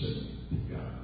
[0.00, 0.98] with God.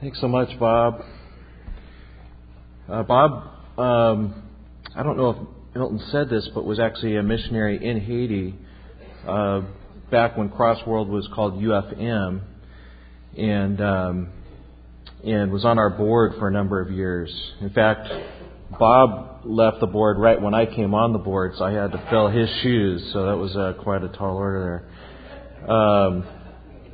[0.00, 1.02] Thanks so much, Bob.
[2.88, 3.32] Uh, Bob,
[3.78, 4.42] um,
[4.94, 5.36] I don't know if
[5.74, 8.54] Milton said this, but was actually a missionary in Haiti
[9.26, 9.62] uh,
[10.10, 12.42] back when Crossworld was called UFM,
[13.36, 14.28] and um,
[15.26, 17.34] and was on our board for a number of years.
[17.60, 18.08] In fact,
[18.78, 22.06] Bob left the board right when I came on the board, so I had to
[22.10, 23.10] fill his shoes.
[23.12, 24.88] So that was uh, quite a tall order
[25.60, 25.70] there.
[25.70, 26.26] Um,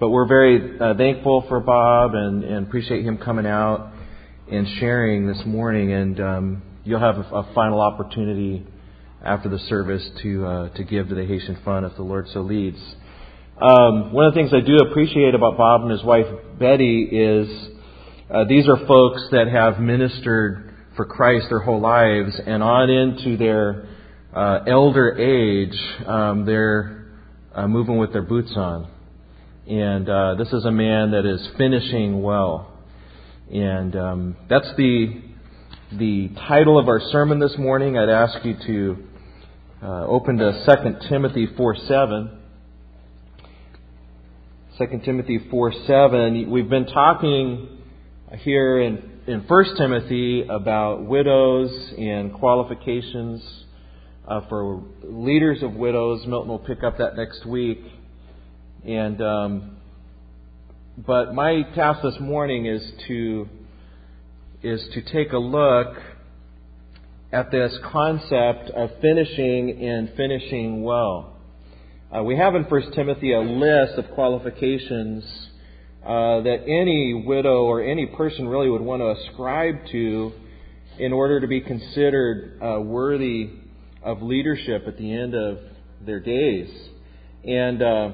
[0.00, 3.92] but we're very uh, thankful for Bob and, and appreciate him coming out
[4.50, 5.92] and sharing this morning.
[5.92, 8.66] And um, you'll have a, a, final opportunity
[9.24, 12.40] after the service to uh, to give to the Haitian Fund if the Lord so
[12.40, 12.78] leads.
[13.60, 16.26] Um, one of the things I do appreciate about Bob and his wife
[16.58, 17.48] Betty is
[18.32, 23.36] uh, these are folks that have ministered for Christ their whole lives, and on into
[23.36, 23.86] their
[24.34, 27.12] uh, elder age, um, they're
[27.54, 28.90] uh, moving with their boots on.
[29.68, 32.72] And uh, this is a man that is finishing well.
[33.52, 35.20] And um, that's the,
[35.98, 37.98] the title of our sermon this morning.
[37.98, 38.96] I'd ask you to
[39.82, 42.38] uh, open to 2 Timothy 4 7.
[44.78, 46.50] 2 Timothy 4 7.
[46.50, 47.81] We've been talking
[48.38, 53.42] here in, in 1 Timothy about widows and qualifications
[54.26, 56.26] uh, for leaders of widows.
[56.26, 57.80] Milton will pick up that next week.
[58.84, 59.76] And um,
[60.98, 63.48] but my task this morning is to
[64.62, 65.96] is to take a look
[67.32, 71.36] at this concept of finishing and finishing well.
[72.14, 75.24] Uh, we have in 1 Timothy a list of qualifications
[76.04, 80.32] uh, that any widow or any person really would want to ascribe to
[80.98, 83.50] in order to be considered uh, worthy
[84.02, 85.58] of leadership at the end of
[86.04, 86.68] their days.
[87.44, 88.10] And uh,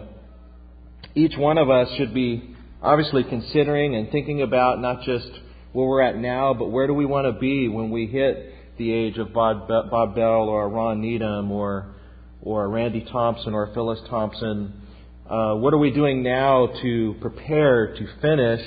[1.15, 5.31] each one of us should be obviously considering and thinking about not just
[5.73, 8.93] where we're at now, but where do we want to be when we hit the
[8.93, 11.95] age of Bob, Bob Bell or Ron Needham or
[12.41, 14.81] or Randy Thompson or Phyllis Thompson.
[15.29, 18.67] Uh, what are we doing now to prepare to finish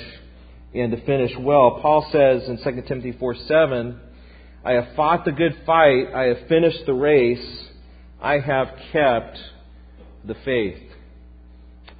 [0.72, 1.80] and to finish well?
[1.82, 4.00] Paul says in 2 Timothy 4 7,
[4.64, 7.66] I have fought the good fight, I have finished the race,
[8.20, 9.38] I have kept
[10.24, 10.78] the faith.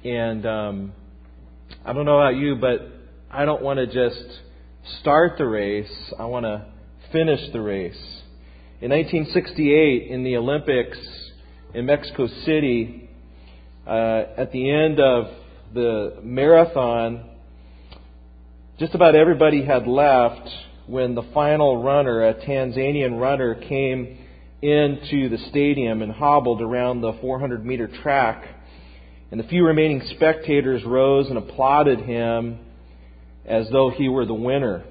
[0.05, 0.93] And um,
[1.83, 2.87] I don't know about you, but
[3.29, 4.39] I don't want to just
[5.01, 5.91] start the race.
[6.17, 6.67] I want to
[7.11, 7.99] finish the race.
[8.79, 10.97] In 1968, in the Olympics
[11.73, 13.02] in Mexico City,
[13.87, 15.25] uh, at the end of
[15.73, 17.29] the marathon,
[18.79, 20.49] just about everybody had left
[20.87, 24.17] when the final runner, a Tanzanian runner, came
[24.61, 28.45] into the stadium and hobbled around the 400 meter track
[29.33, 32.59] and the few remaining spectators rose and applauded him
[33.47, 34.83] as though he were the winner.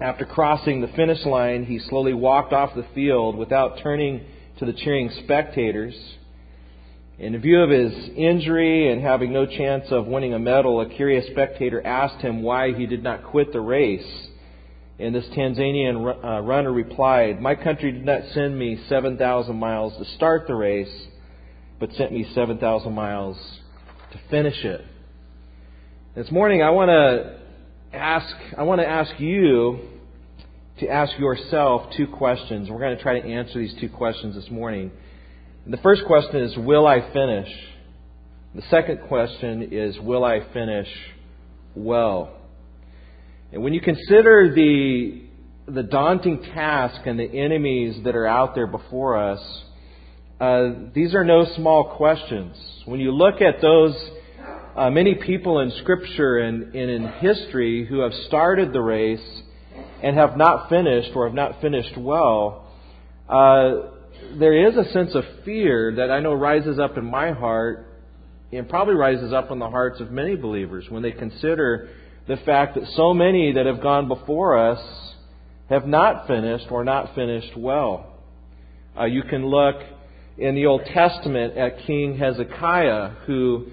[0.00, 4.22] After crossing the finish line, he slowly walked off the field without turning
[4.58, 5.94] to the cheering spectators.
[7.18, 11.26] In view of his injury and having no chance of winning a medal, a curious
[11.32, 14.28] spectator asked him why he did not quit the race.
[15.00, 20.04] And this Tanzanian uh, runner replied, My country did not send me 7,000 miles to
[20.16, 21.08] start the race
[21.78, 23.36] but sent me 7,000 miles
[24.12, 24.84] to finish it.
[26.14, 27.38] This morning, I want to
[27.96, 29.80] ask, I want to ask you
[30.80, 32.68] to ask yourself two questions.
[32.68, 34.90] We're going to try to answer these two questions this morning.
[35.70, 37.48] The first question is, will I finish?
[38.54, 40.88] The second question is, will I finish
[41.74, 42.32] well?
[43.52, 45.24] And when you consider the,
[45.66, 49.62] the daunting task and the enemies that are out there before us,
[50.40, 52.56] uh, these are no small questions.
[52.86, 53.94] When you look at those
[54.74, 59.42] uh, many people in Scripture and, and in history who have started the race
[60.02, 62.72] and have not finished or have not finished well,
[63.28, 63.97] uh,
[64.38, 67.86] there is a sense of fear that I know rises up in my heart
[68.52, 71.90] and probably rises up in the hearts of many believers when they consider
[72.26, 74.80] the fact that so many that have gone before us
[75.68, 78.18] have not finished or not finished well.
[78.98, 79.76] Uh, you can look
[80.36, 83.66] in the Old Testament at King Hezekiah, who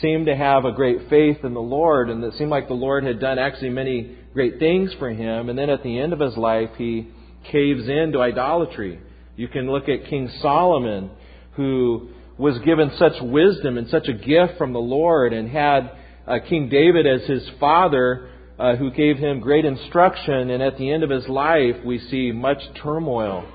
[0.00, 3.04] seemed to have a great faith in the Lord, and it seemed like the Lord
[3.04, 5.48] had done actually many great things for him.
[5.48, 7.08] And then at the end of his life, he
[7.50, 9.00] caves into idolatry.
[9.40, 11.10] You can look at King Solomon,
[11.52, 15.92] who was given such wisdom and such a gift from the Lord, and had
[16.26, 18.28] uh, King David as his father,
[18.58, 22.32] uh, who gave him great instruction, and at the end of his life, we see
[22.32, 23.50] much turmoil.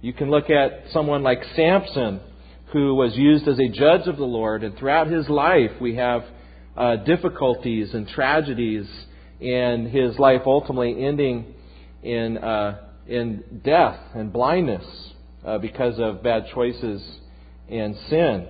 [0.00, 2.18] You can look at someone like Samson,
[2.72, 6.24] who was used as a judge of the Lord, and throughout his life, we have
[6.76, 8.88] uh, difficulties and tragedies,
[9.40, 11.54] and his life ultimately ending
[12.02, 14.84] in, uh, in death and blindness
[15.44, 17.02] uh, because of bad choices
[17.68, 18.48] and sin.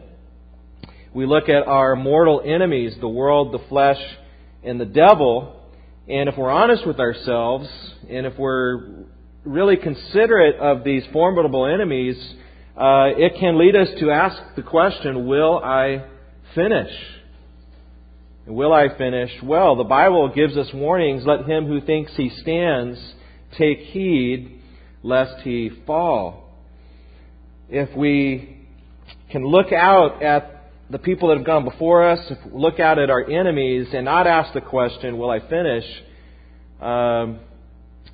[1.14, 4.00] We look at our mortal enemies, the world, the flesh,
[4.62, 5.62] and the devil,
[6.08, 7.68] and if we're honest with ourselves,
[8.08, 9.04] and if we're
[9.44, 12.16] really considerate of these formidable enemies,
[12.76, 16.04] uh, it can lead us to ask the question, will I
[16.54, 16.90] finish?
[18.46, 19.76] Will I finish well?
[19.76, 21.24] The Bible gives us warnings.
[21.24, 22.98] Let him who thinks he stands
[23.58, 24.60] take heed
[25.02, 26.50] lest he fall.
[27.69, 28.66] If we
[29.31, 32.20] can look out at the people that have gone before us,
[32.52, 35.84] look out at our enemies and not ask the question, will I finish?
[36.81, 37.40] Um,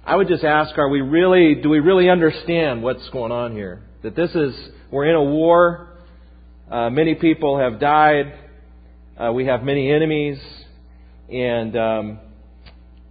[0.05, 3.83] I would just ask, are we really, do we really understand what's going on here?
[4.03, 4.55] That this is,
[4.91, 5.89] we're in a war.
[6.71, 8.39] Uh, many people have died.
[9.17, 10.39] Uh, we have many enemies.
[11.29, 12.19] And, um,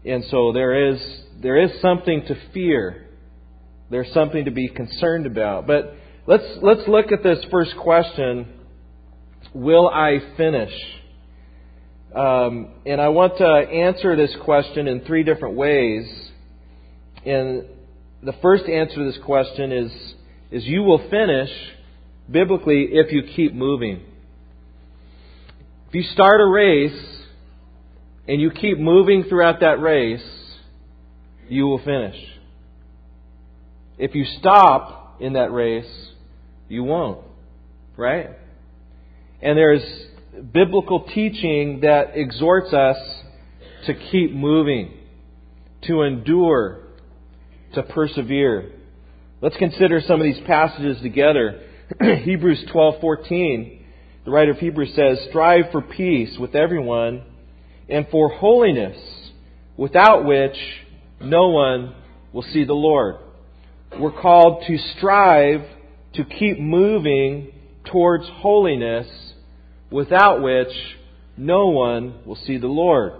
[0.03, 0.99] and so there is,
[1.41, 3.07] there is something to fear.
[3.89, 5.67] There's something to be concerned about.
[5.67, 5.95] But
[6.27, 8.57] let's, let's look at this first question
[9.53, 10.71] Will I finish?
[12.15, 16.05] Um, and I want to answer this question in three different ways.
[17.25, 17.65] And
[18.23, 19.91] the first answer to this question is,
[20.51, 21.49] is you will finish
[22.29, 24.01] biblically if you keep moving.
[25.89, 27.23] If you start a race
[28.27, 30.40] and you keep moving throughout that race,
[31.51, 32.15] you will finish.
[33.97, 36.09] If you stop in that race,
[36.69, 37.25] you won't.
[37.97, 38.29] Right?
[39.41, 39.83] And there's
[40.53, 42.95] biblical teaching that exhorts us
[43.85, 44.93] to keep moving,
[45.87, 46.83] to endure,
[47.73, 48.71] to persevere.
[49.41, 51.63] Let's consider some of these passages together.
[52.01, 53.79] Hebrews 12:14,
[54.23, 57.23] the writer of Hebrews says, "Strive for peace with everyone
[57.89, 58.97] and for holiness,
[59.75, 60.55] without which
[61.23, 61.95] no one
[62.33, 63.15] will see the Lord."
[63.99, 65.65] We're called to strive
[66.13, 67.51] to keep moving
[67.91, 69.07] towards holiness
[69.89, 70.71] without which
[71.35, 73.13] no one will see the Lord.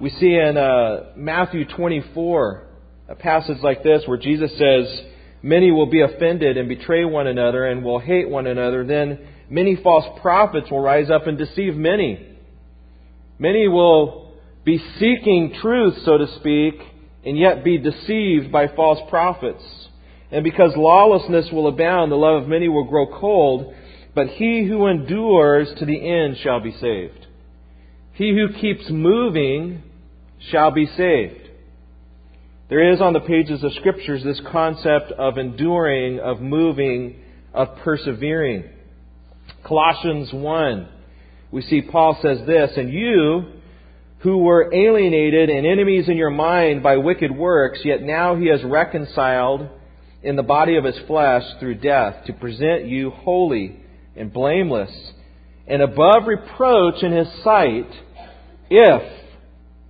[0.00, 2.66] We see in uh, Matthew 24
[3.08, 5.02] a passage like this where Jesus says,
[5.42, 8.84] Many will be offended and betray one another and will hate one another.
[8.84, 12.36] Then many false prophets will rise up and deceive many.
[13.38, 14.27] Many will
[14.64, 16.74] be seeking truth, so to speak,
[17.24, 19.62] and yet be deceived by false prophets.
[20.30, 23.74] And because lawlessness will abound, the love of many will grow cold.
[24.14, 27.26] But he who endures to the end shall be saved.
[28.12, 29.82] He who keeps moving
[30.50, 31.48] shall be saved.
[32.68, 37.16] There is on the pages of Scriptures this concept of enduring, of moving,
[37.54, 38.64] of persevering.
[39.64, 40.88] Colossians 1,
[41.50, 43.57] we see Paul says this, And you
[44.20, 48.62] who were alienated and enemies in your mind by wicked works, yet now he has
[48.64, 49.68] reconciled
[50.22, 53.80] in the body of his flesh through death to present you holy
[54.16, 54.90] and blameless
[55.68, 57.88] and above reproach in his sight
[58.70, 59.02] if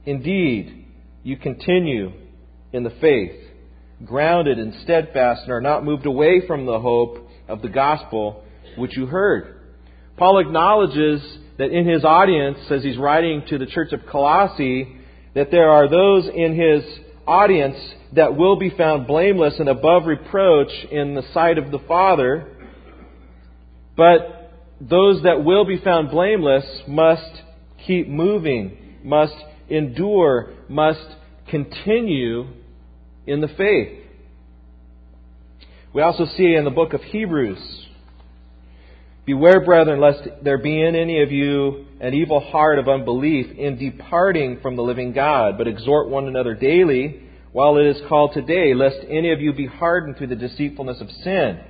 [0.04, 0.86] indeed
[1.22, 2.12] you continue
[2.72, 3.32] in the faith,
[4.04, 8.44] grounded and steadfast, and are not moved away from the hope of the gospel
[8.76, 9.60] which you heard.
[10.16, 11.22] Paul acknowledges
[11.58, 14.96] that in his audience, as he's writing to the church of Colossae,
[15.34, 16.82] that there are those in his
[17.26, 17.76] audience
[18.14, 22.54] that will be found blameless and above reproach in the sight of the Father
[23.98, 27.42] but those that will be found blameless must
[27.84, 29.34] keep moving, must
[29.68, 31.04] endure, must
[31.50, 32.46] continue
[33.26, 34.04] in the faith.
[35.92, 37.87] We also see in the book of Hebrews
[39.28, 43.76] Beware, brethren, lest there be in any of you an evil heart of unbelief in
[43.76, 48.72] departing from the living God, but exhort one another daily while it is called today,
[48.72, 51.60] lest any of you be hardened through the deceitfulness of sin.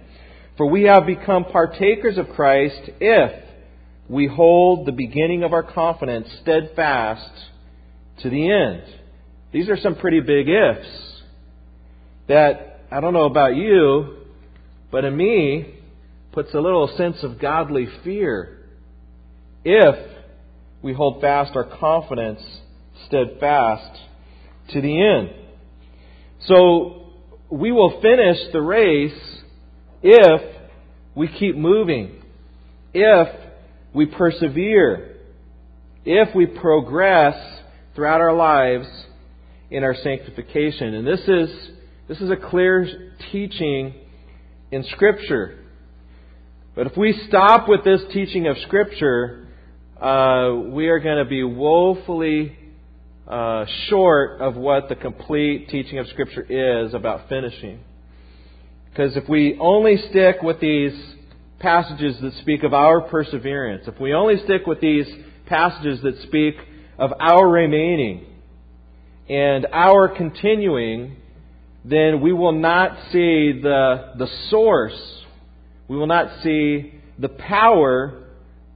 [0.57, 3.33] For we have become partakers of Christ if
[4.09, 7.29] we hold the beginning of our confidence steadfast
[8.23, 8.85] to the end.
[9.51, 11.23] These are some pretty big ifs
[12.29, 14.19] that I don't know about you,
[14.93, 15.75] but in me
[16.39, 18.61] puts a little sense of godly fear.
[19.65, 19.97] If
[20.83, 22.41] we hold fast our confidence
[23.09, 23.99] steadfast
[24.69, 25.31] to the end.
[26.43, 27.11] So
[27.51, 29.21] we will finish the race
[30.01, 30.43] if
[31.17, 32.23] we keep moving,
[32.95, 33.29] if
[33.93, 35.17] we persevere,
[36.05, 37.35] if we progress
[37.97, 38.87] throughout our lives
[39.73, 40.95] in our sanctification.
[40.95, 41.71] And this is,
[42.07, 43.93] this is a clear teaching
[44.71, 45.65] in Scripture.
[46.79, 49.49] But if we stop with this teaching of Scripture,
[50.01, 52.57] uh, we are going to be woefully
[53.27, 57.81] uh, short of what the complete teaching of Scripture is about finishing.
[58.91, 60.93] Because if we only stick with these
[61.59, 65.09] passages that speak of our perseverance, if we only stick with these
[65.47, 66.55] passages that speak
[66.97, 68.25] of our remaining
[69.29, 71.17] and our continuing,
[71.85, 75.25] then we will not see the, the source,
[75.89, 78.25] we will not see the power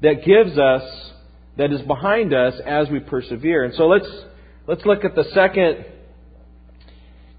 [0.00, 0.82] that gives us,
[1.56, 3.64] that is behind us as we persevere.
[3.64, 4.08] And so let's,
[4.66, 5.84] let's look at the second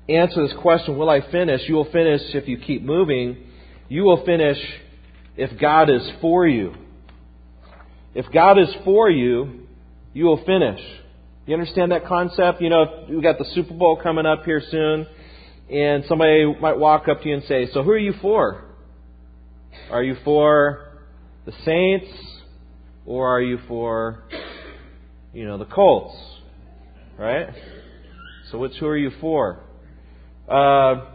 [0.08, 1.62] answer to this question, will I finish?
[1.68, 3.38] You will finish if you keep moving.
[3.90, 4.58] You will finish
[5.36, 6.76] if God is for you.
[8.14, 9.68] If God is for you,
[10.14, 10.80] you will finish.
[11.46, 12.62] You understand that concept?
[12.62, 15.08] You know, we've got the Super Bowl coming up here soon,
[15.70, 18.64] and somebody might walk up to you and say, So who are you for?
[19.90, 20.88] Are you for
[21.46, 22.08] the Saints,
[23.06, 24.24] or are you for,
[25.34, 26.16] you know, the Colts?
[27.18, 27.48] Right?
[28.52, 29.60] So which who are you for?
[30.48, 31.06] Uh,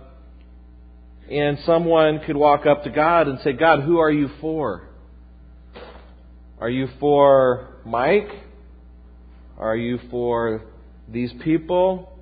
[1.30, 4.88] and someone could walk up to God and say, God, who are you for?
[6.60, 8.28] Are you for Mike?
[9.58, 10.62] Are you for
[11.08, 12.12] these people?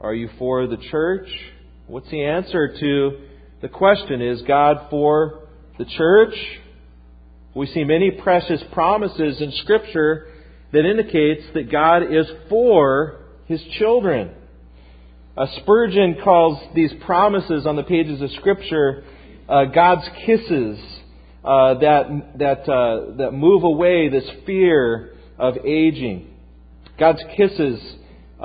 [0.00, 1.28] Are you for the church?
[1.86, 3.26] What's the answer to
[3.62, 4.20] the question?
[4.20, 5.48] Is God for
[5.78, 6.34] the church?
[7.54, 10.28] We see many precious promises in Scripture
[10.72, 14.32] that indicates that God is for His children.
[15.36, 19.04] Uh, Spurgeon calls these promises on the pages of Scripture
[19.48, 20.78] uh, God's kisses
[21.44, 26.28] uh, that that uh, that move away this fear of aging.
[26.98, 27.80] God's kisses,
[28.38, 28.44] uh,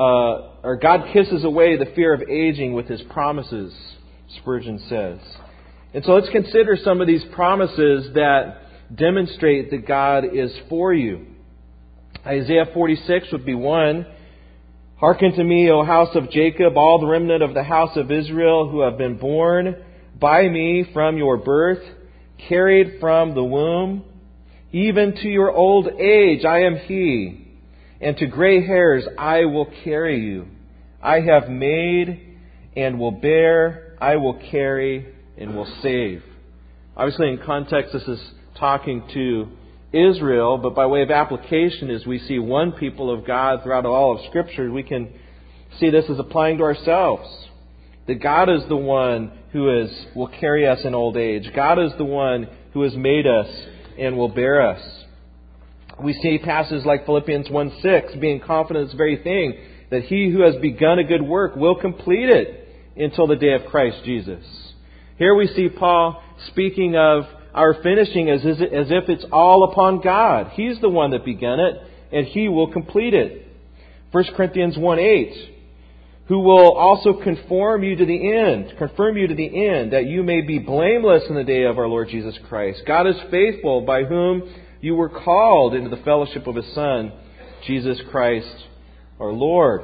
[0.64, 3.74] or God kisses away the fear of aging with His promises.
[4.38, 5.20] Spurgeon says,
[5.94, 8.62] and so let's consider some of these promises that
[8.96, 11.26] demonstrate that God is for you.
[12.26, 14.06] Isaiah 46 would be one.
[14.98, 18.70] Hearken to me, O house of Jacob, all the remnant of the house of Israel
[18.70, 19.84] who have been born
[20.20, 21.84] by me from your birth,
[22.48, 24.04] carried from the womb,
[24.72, 27.48] even to your old age I am he,
[28.00, 30.48] and to gray hairs I will carry you.
[31.02, 32.38] I have made
[32.76, 35.06] and will bear, I will carry
[35.38, 36.24] and will save.
[36.98, 38.20] Obviously, in context, this is
[38.58, 39.48] talking to
[39.94, 44.18] Israel, but by way of application, as we see one people of God throughout all
[44.18, 45.14] of Scripture, we can
[45.80, 47.30] see this as applying to ourselves.
[48.08, 51.52] That God is the one who is, will carry us in old age.
[51.56, 53.48] God is the one who has made us
[54.00, 54.82] and will bear us.
[56.02, 59.54] We see passages like Philippians 1 6, being confident of this very thing,
[59.92, 62.61] that he who has begun a good work will complete it
[62.96, 64.44] until the day of Christ Jesus.
[65.18, 70.52] Here we see Paul speaking of our finishing as, as if it's all upon God.
[70.54, 71.76] He's the one that began it,
[72.12, 73.48] and He will complete it.
[74.12, 75.48] 1 Corinthians 1 8.
[76.28, 80.24] Who will also conform you to the end, confirm you to the end, that you
[80.24, 82.84] may be blameless in the day of our Lord Jesus Christ.
[82.88, 84.44] God is faithful, by whom
[84.80, 87.12] you were called into the fellowship of His Son,
[87.68, 88.66] Jesus Christ
[89.20, 89.84] our Lord.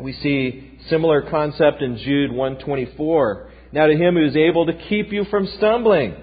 [0.00, 3.50] We see similar concept in Jude 124.
[3.72, 6.14] Now to him who is able to keep you from stumbling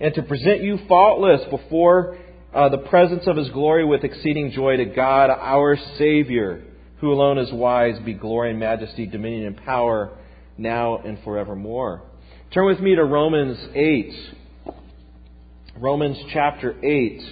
[0.00, 2.18] and to present you faultless before
[2.52, 6.62] uh, the presence of his glory with exceeding joy to God, our Savior,
[6.98, 10.16] who alone is wise, be glory and majesty, dominion and power,
[10.56, 12.02] now and forevermore.
[12.52, 14.12] Turn with me to Romans 8.
[15.76, 17.22] Romans chapter 8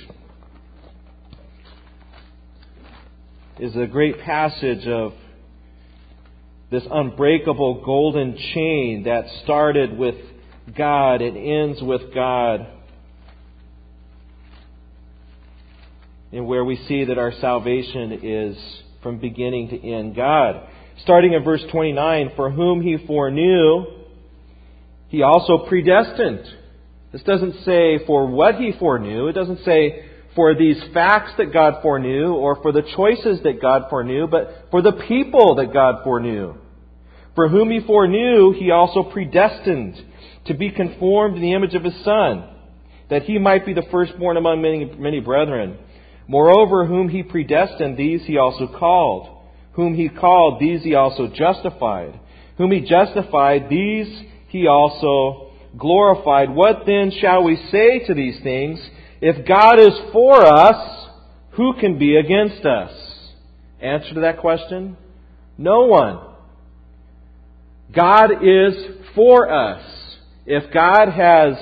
[3.60, 5.12] is a great passage of
[6.72, 10.14] this unbreakable golden chain that started with
[10.76, 11.20] God.
[11.20, 12.66] It ends with God.
[16.32, 18.56] And where we see that our salvation is
[19.02, 20.16] from beginning to end.
[20.16, 20.66] God.
[21.02, 23.84] Starting in verse 29, for whom he foreknew,
[25.08, 26.46] he also predestined.
[27.12, 29.26] This doesn't say for what he foreknew.
[29.26, 33.90] It doesn't say for these facts that God foreknew or for the choices that God
[33.90, 36.54] foreknew, but for the people that God foreknew.
[37.34, 40.02] For whom he foreknew, he also predestined
[40.46, 42.48] to be conformed to the image of his Son,
[43.10, 45.78] that he might be the firstborn among many, many brethren.
[46.26, 49.28] Moreover, whom he predestined, these he also called.
[49.72, 52.18] Whom he called, these he also justified.
[52.58, 56.50] Whom he justified, these he also glorified.
[56.50, 58.78] What then shall we say to these things?
[59.24, 61.08] If God is for us,
[61.52, 62.90] who can be against us?
[63.80, 64.96] Answer to that question?
[65.56, 66.18] No one.
[67.94, 68.74] God is
[69.14, 69.84] for us.
[70.44, 71.54] If God has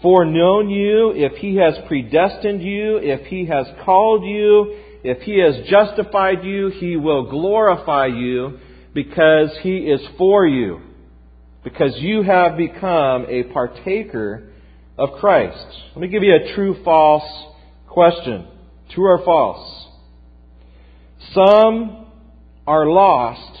[0.00, 5.68] foreknown you, if He has predestined you, if He has called you, if He has
[5.68, 8.58] justified you, He will glorify you
[8.94, 10.80] because He is for you.
[11.62, 14.52] Because you have become a partaker
[14.98, 15.66] of Christ.
[15.94, 17.46] Let me give you a true false
[17.88, 18.46] question.
[18.90, 19.88] True or false?
[21.32, 22.06] Some
[22.66, 23.58] are lost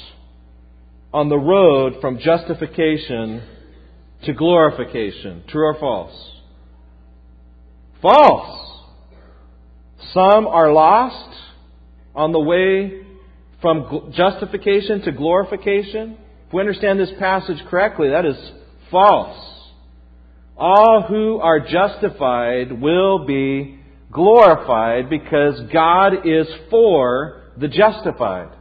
[1.12, 3.42] on the road from justification
[4.24, 5.44] to glorification.
[5.48, 6.32] True or false?
[8.02, 8.82] False.
[10.12, 11.36] Some are lost
[12.14, 13.02] on the way
[13.60, 16.16] from justification to glorification.
[16.46, 18.36] If we understand this passage correctly, that is
[18.90, 19.55] false.
[20.56, 23.78] All who are justified will be
[24.10, 28.56] glorified because God is for the justified.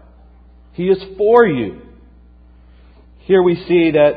[0.74, 1.82] He is for you.
[3.20, 4.14] Here we see that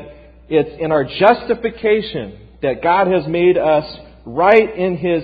[0.49, 3.85] it's in our justification that God has made us
[4.25, 5.23] right in His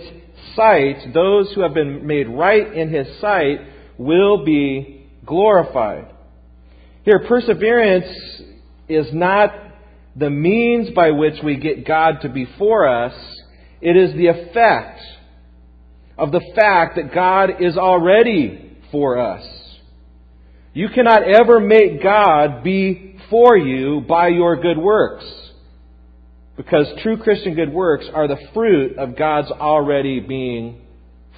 [0.56, 1.14] sight.
[1.14, 3.60] Those who have been made right in His sight
[3.98, 6.08] will be glorified.
[7.04, 8.08] Here, perseverance
[8.88, 9.52] is not
[10.16, 13.14] the means by which we get God to be for us.
[13.82, 15.02] It is the effect
[16.18, 19.46] of the fact that God is already for us.
[20.74, 25.26] You cannot ever make God be for you by your good works.
[26.58, 30.82] Because true Christian good works are the fruit of God's already being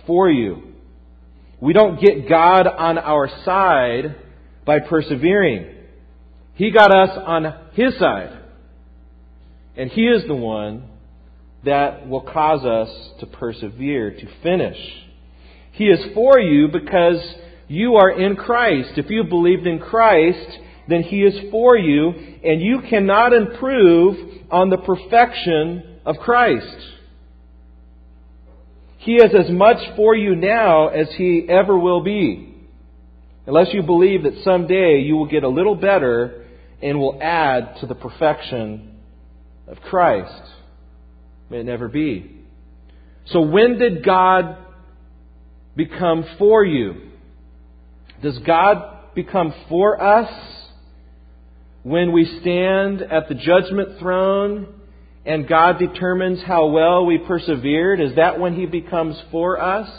[0.06, 0.74] for you.
[1.60, 4.16] We don't get God on our side
[4.64, 5.74] by persevering.
[6.54, 8.37] He got us on His side.
[9.78, 10.90] And He is the one
[11.64, 14.78] that will cause us to persevere, to finish.
[15.72, 17.22] He is for you because
[17.68, 18.92] you are in Christ.
[18.98, 22.10] If you believed in Christ, then He is for you,
[22.44, 26.76] and you cannot improve on the perfection of Christ.
[28.98, 32.56] He is as much for you now as He ever will be.
[33.46, 36.46] Unless you believe that someday you will get a little better
[36.82, 38.97] and will add to the perfection
[39.68, 40.42] of Christ.
[41.50, 42.42] May it never be.
[43.28, 44.58] So when did God
[45.76, 47.12] become for you?
[48.22, 50.32] Does God become for us
[51.84, 54.74] when we stand at the judgment throne
[55.26, 58.00] and God determines how well we persevered?
[58.00, 59.90] Is that when He becomes for us?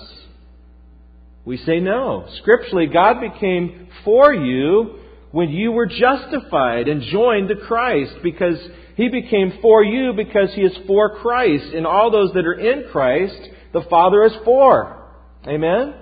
[1.45, 2.27] We say no.
[2.41, 4.99] Scripturally, God became for you
[5.31, 8.59] when you were justified and joined to Christ because
[8.99, 11.73] He became for you because He is for Christ.
[11.73, 13.41] And all those that are in Christ,
[13.73, 15.07] the Father is for.
[15.47, 15.95] Amen?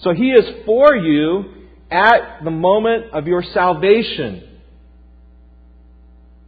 [0.00, 1.44] So He is for you
[1.92, 4.42] at the moment of your salvation.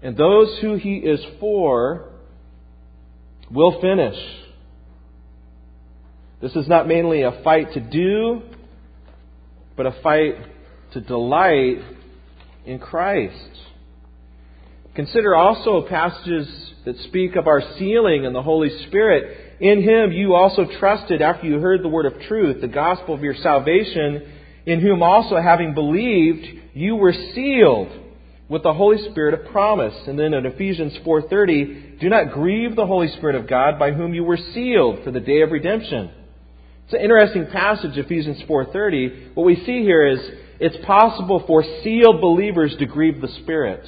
[0.02, 2.10] And those who he is for
[3.48, 4.16] will finish.
[6.42, 8.42] This is not mainly a fight to do,
[9.76, 10.34] but a fight
[10.94, 11.78] to delight
[12.66, 13.50] in Christ.
[14.94, 16.48] Consider also passages
[16.84, 19.58] that speak of our sealing in the Holy Spirit.
[19.60, 23.22] In Him you also trusted after you heard the word of truth, the gospel of
[23.22, 24.30] your salvation,
[24.66, 27.88] in whom also having believed, you were sealed
[28.48, 29.94] with the Holy Spirit of promise.
[30.06, 34.14] And then in Ephesians 4:30, do not grieve the Holy Spirit of God by whom
[34.14, 36.10] you were sealed for the day of redemption.
[36.84, 39.34] It's an interesting passage, Ephesians 4:30.
[39.34, 40.20] What we see here is
[40.60, 43.84] it's possible for sealed believers to grieve the Spirit.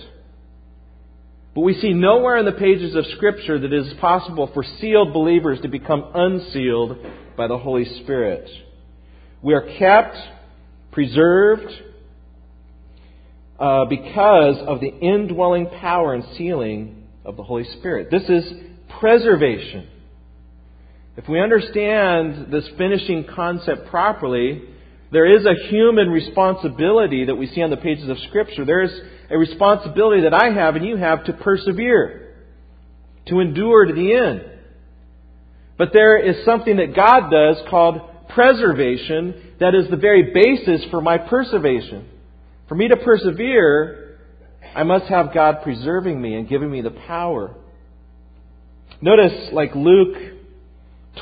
[1.56, 5.14] But we see nowhere in the pages of Scripture that it is possible for sealed
[5.14, 6.98] believers to become unsealed
[7.34, 8.46] by the Holy Spirit.
[9.40, 10.18] We are kept,
[10.92, 11.72] preserved,
[13.58, 18.10] uh, because of the indwelling power and sealing of the Holy Spirit.
[18.10, 18.52] This is
[19.00, 19.88] preservation.
[21.16, 24.62] If we understand this finishing concept properly,
[25.12, 28.64] there is a human responsibility that we see on the pages of Scripture.
[28.64, 28.90] There is
[29.30, 32.34] a responsibility that I have and you have to persevere,
[33.26, 34.44] to endure to the end.
[35.78, 41.00] But there is something that God does called preservation that is the very basis for
[41.00, 42.08] my preservation.
[42.68, 44.18] For me to persevere,
[44.74, 47.54] I must have God preserving me and giving me the power.
[49.00, 50.16] Notice, like Luke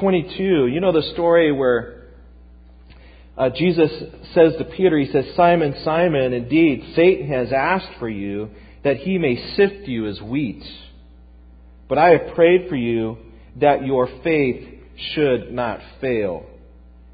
[0.00, 1.93] 22, you know the story where
[3.36, 3.90] uh, Jesus
[4.32, 8.50] says to Peter, He says, Simon, Simon, indeed, Satan has asked for you
[8.84, 10.62] that he may sift you as wheat.
[11.88, 13.18] But I have prayed for you
[13.60, 14.68] that your faith
[15.14, 16.46] should not fail.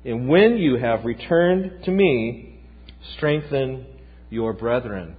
[0.04, 2.50] And when you have returned to me,
[3.16, 3.86] Strengthen
[4.28, 5.16] your brethren.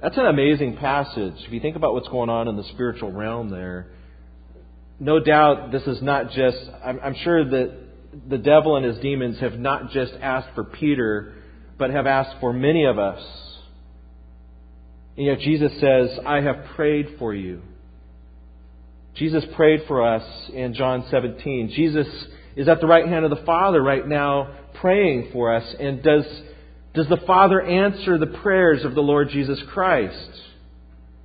[0.00, 1.34] That's an amazing passage.
[1.46, 3.88] If you think about what's going on in the spiritual realm there,
[4.98, 7.78] no doubt this is not just, I'm, I'm sure that
[8.28, 11.34] the devil and his demons have not just asked for Peter,
[11.78, 13.22] but have asked for many of us.
[15.16, 17.62] And yet Jesus says, I have prayed for you.
[19.14, 21.72] Jesus prayed for us in John 17.
[21.74, 22.06] Jesus
[22.56, 25.74] is at the right hand of the Father right now praying for us.
[25.78, 26.24] And does,
[26.94, 30.30] does the Father answer the prayers of the Lord Jesus Christ?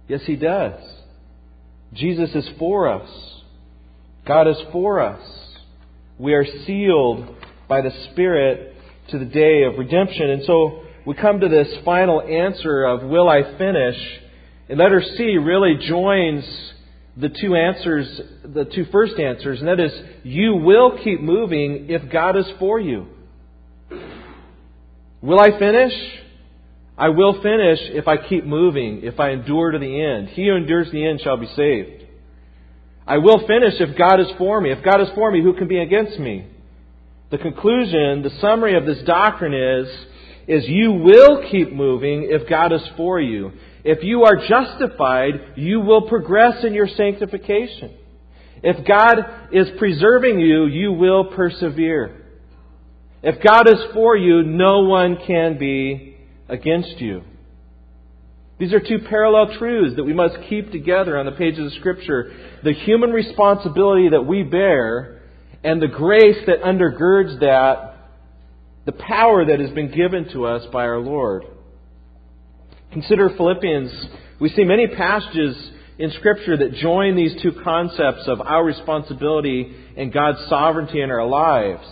[0.08, 0.82] Yes, He does.
[1.94, 3.10] Jesus is for us.
[4.26, 5.37] God is for us.
[6.20, 7.36] We are sealed
[7.68, 8.76] by the Spirit
[9.10, 10.32] to the day of redemption.
[10.32, 13.96] And so we come to this final answer of, Will I finish?
[14.70, 16.44] And letter C really joins
[17.16, 19.92] the two answers, the two first answers, and that is,
[20.24, 23.08] You will keep moving if God is for you.
[25.22, 25.94] Will I finish?
[26.98, 30.30] I will finish if I keep moving, if I endure to the end.
[30.30, 32.07] He who endures to the end shall be saved.
[33.08, 34.72] I will finish if God is for me.
[34.72, 36.46] If God is for me, who can be against me?
[37.32, 39.88] The conclusion, the summary of this doctrine is,
[40.48, 43.52] is you will keep moving if God is for you.
[43.84, 47.94] If you are justified, you will progress in your sanctification.
[48.64, 49.18] If God
[49.52, 52.26] is preserving you, you will persevere.
[53.24, 56.18] If God is for you, no one can be
[56.50, 57.24] against you.
[58.60, 62.32] These are two parallel truths that we must keep together on the pages of Scripture.
[62.64, 65.22] The human responsibility that we bear
[65.64, 67.96] and the grace that undergirds that,
[68.86, 71.44] the power that has been given to us by our Lord.
[72.92, 73.92] Consider Philippians.
[74.40, 80.12] We see many passages in Scripture that join these two concepts of our responsibility and
[80.12, 81.86] God's sovereignty in our lives.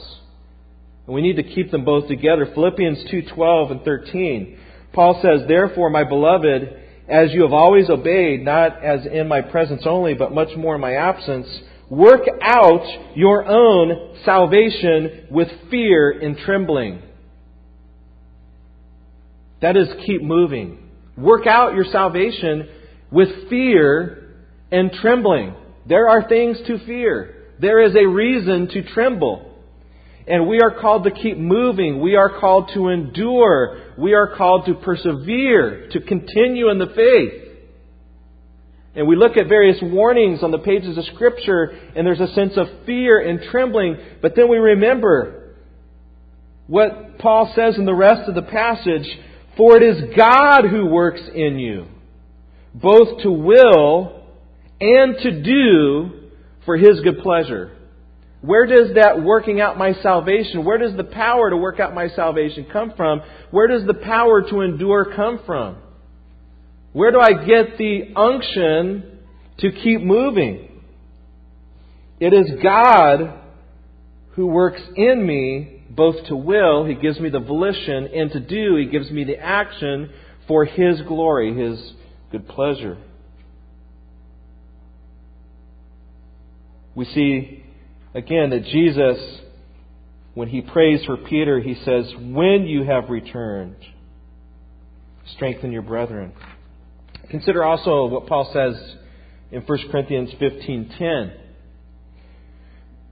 [1.06, 2.47] And we need to keep them both together.
[2.54, 4.58] Philippians 2:12 and 13.
[4.95, 6.73] Paul says, Therefore, my beloved,
[7.08, 10.81] as you have always obeyed, not as in my presence only, but much more in
[10.81, 11.47] my absence,
[11.89, 17.01] work out your own salvation with fear and trembling.
[19.62, 20.89] That is, keep moving.
[21.17, 22.67] Work out your salvation
[23.12, 24.34] with fear
[24.71, 25.55] and trembling.
[25.88, 27.36] There are things to fear.
[27.60, 29.55] There is a reason to tremble.
[30.28, 32.02] And we are called to keep moving.
[32.02, 33.94] We are called to endure.
[33.98, 37.46] We are called to persevere, to continue in the faith.
[38.96, 42.54] And we look at various warnings on the pages of Scripture, and there's a sense
[42.56, 43.98] of fear and trembling.
[44.22, 45.56] But then we remember
[46.68, 49.08] what Paul says in the rest of the passage
[49.58, 51.86] For it is God who works in you,
[52.74, 54.24] both to will
[54.80, 56.30] and to do
[56.66, 57.72] for his good pleasure.
[58.45, 62.10] Where does that working out my salvation, where does the power to work out my
[62.10, 63.21] salvation come from?
[63.49, 65.77] Where does the power to endure come from?
[66.93, 69.19] Where do I get the unction
[69.60, 70.69] to keep moving?
[72.19, 73.41] It is God
[74.34, 78.75] who works in me both to will, He gives me the volition, and to do,
[78.75, 80.12] He gives me the action
[80.47, 81.93] for His glory, His
[82.31, 82.97] good pleasure.
[86.93, 87.64] We see
[88.15, 89.19] again that Jesus,
[90.34, 93.75] when he prays for Peter, he says, When you have returned,
[95.36, 96.34] strengthen your brethren.
[97.30, 98.95] Consider also what Paul says
[99.51, 101.32] in 1 Corinthians 15:10.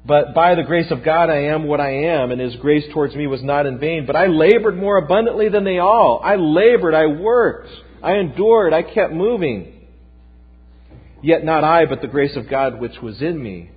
[0.05, 3.15] But by the grace of God I am what I am, and his grace towards
[3.15, 4.05] me was not in vain.
[4.05, 6.19] But I labored more abundantly than they all.
[6.23, 7.69] I labored, I worked,
[8.01, 9.87] I endured, I kept moving.
[11.21, 13.71] Yet not I, but the grace of God which was in me.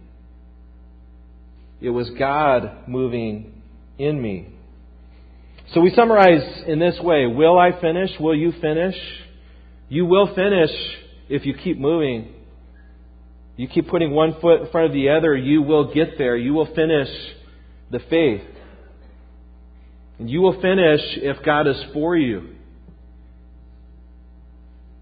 [1.80, 3.62] It was God moving
[3.98, 4.48] in me.
[5.74, 8.10] So we summarize in this way Will I finish?
[8.20, 8.94] Will you finish?
[9.88, 10.70] You will finish
[11.28, 12.32] if you keep moving.
[13.56, 16.36] You keep putting one foot in front of the other, you will get there.
[16.36, 17.08] You will finish
[17.90, 18.42] the faith.
[20.18, 22.54] And you will finish if God is for you.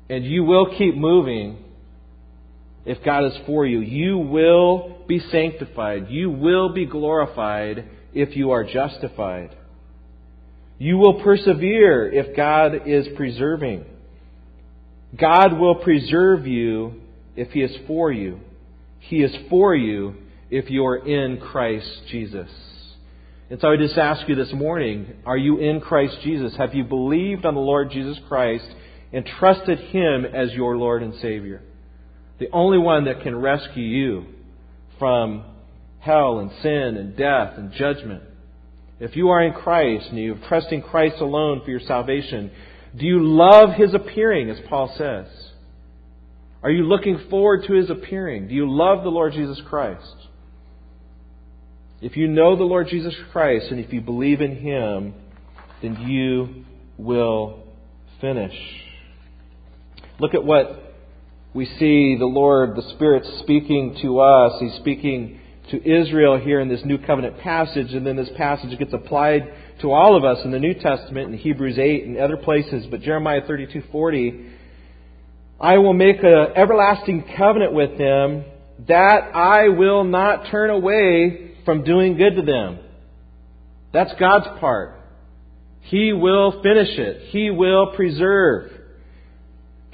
[0.08, 1.63] And you will keep moving
[2.85, 3.81] if God is for you.
[3.81, 6.09] You will be sanctified.
[6.09, 9.57] You will be glorified if you are justified.
[10.79, 13.85] You will persevere if God is preserving.
[15.18, 17.01] God will preserve you
[17.37, 18.40] if He is for you.
[18.99, 20.16] He is for you
[20.51, 22.51] if you are in Christ Jesus.
[23.51, 26.57] And so I just ask you this morning are you in Christ Jesus?
[26.57, 28.66] Have you believed on the Lord Jesus Christ
[29.12, 31.62] and trusted Him as your Lord and Savior?
[32.38, 34.27] The only one that can rescue you
[34.99, 35.44] from
[36.01, 38.23] hell and sin and death and judgment.
[39.01, 42.51] if you are in Christ and you are trusting Christ alone for your salvation,
[42.97, 45.27] do you love His appearing, as Paul says?
[46.62, 48.49] Are you looking forward to His appearing?
[48.49, 50.14] Do you love the Lord Jesus Christ?
[52.01, 55.14] If you know the Lord Jesus Christ and if you believe in Him,
[55.83, 56.64] then you
[56.97, 57.64] will
[58.20, 58.55] finish.
[60.18, 60.84] Look at what
[61.54, 64.60] we see the Lord, the Spirit speaking to us.
[64.60, 65.38] He's speaking
[65.70, 69.92] to Israel here in this New Covenant passage, and then this passage gets applied to
[69.92, 72.86] all of us in the New Testament in Hebrews 8 and other places.
[72.90, 74.46] But Jeremiah 32:40,
[75.60, 78.44] I will make an everlasting covenant with them
[78.88, 82.80] that I will not turn away from doing good to them.
[83.92, 84.96] That's God's part.
[85.82, 87.28] He will finish it.
[87.30, 88.72] He will preserve.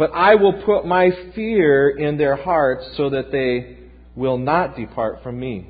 [0.00, 3.76] But I will put my fear in their hearts so that they
[4.16, 5.68] will not depart from me.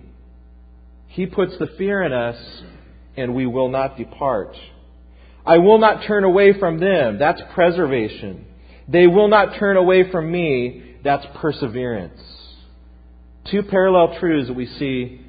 [1.08, 2.36] He puts the fear in us
[3.16, 4.56] and we will not depart.
[5.44, 7.18] I will not turn away from them.
[7.18, 8.44] That's preservation.
[8.86, 10.94] They will not turn away from me.
[11.02, 12.20] That's perseverance.
[13.50, 15.22] Two parallel truths that we see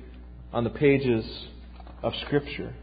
[0.54, 1.26] on the pages
[2.04, 2.76] of Scripture.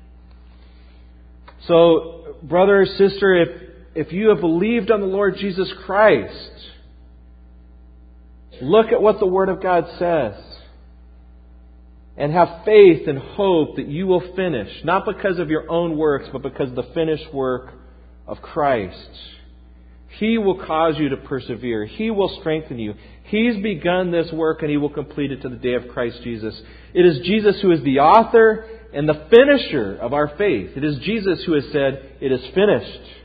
[1.69, 6.51] So, brother sister, if, if you have believed on the Lord Jesus Christ,
[8.63, 10.35] look at what the Word of God says.
[12.17, 16.29] And have faith and hope that you will finish, not because of your own works,
[16.33, 17.73] but because of the finished work
[18.27, 19.11] of Christ.
[20.19, 21.85] He will cause you to persevere.
[21.85, 22.95] He will strengthen you.
[23.25, 26.61] He's begun this work and He will complete it to the day of Christ Jesus.
[26.95, 30.71] It is Jesus who is the author and the finisher of our faith.
[30.77, 33.18] It is Jesus who has said, It is finished.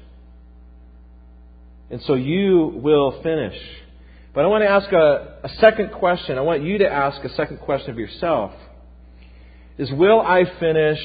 [1.89, 3.55] And so you will finish.
[4.33, 6.37] But I want to ask a, a second question.
[6.37, 8.51] I want you to ask a second question of yourself.
[9.77, 10.99] Is will I finish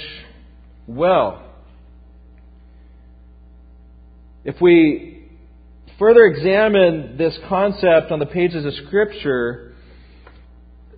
[0.86, 1.44] well?
[4.44, 5.28] If we
[5.98, 9.74] further examine this concept on the pages of Scripture,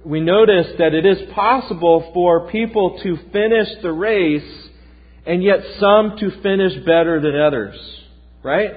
[0.05, 4.69] we notice that it is possible for people to finish the race
[5.27, 7.77] and yet some to finish better than others.
[8.43, 8.73] Right?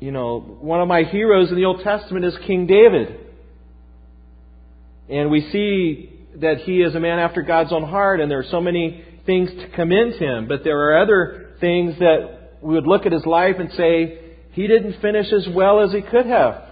[0.00, 3.20] You know, one of my heroes in the Old Testament is King David.
[5.10, 8.50] And we see that he is a man after God's own heart, and there are
[8.50, 10.48] so many things to commend him.
[10.48, 14.20] But there are other things that we would look at his life and say,
[14.52, 16.62] he didn't finish as well as he could have.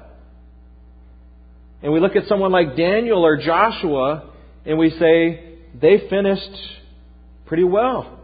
[1.83, 4.31] And we look at someone like Daniel or Joshua
[4.65, 6.57] and we say, they finished
[7.47, 8.19] pretty well.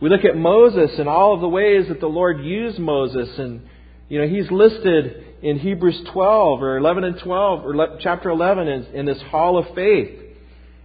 [0.00, 3.62] We look at Moses and all of the ways that the Lord used Moses and,
[4.10, 8.84] you know, he's listed in Hebrews 12 or 11 and 12 or chapter 11 in,
[8.86, 10.18] in this hall of faith.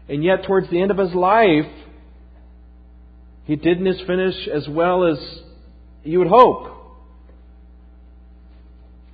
[0.08, 1.66] And yet towards the end of his life,
[3.46, 5.18] he didn't finish as well as
[6.04, 6.72] you would hope.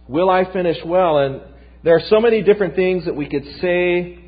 [0.10, 1.18] Will I finish well?
[1.18, 1.42] And
[1.86, 4.20] there are so many different things that we could say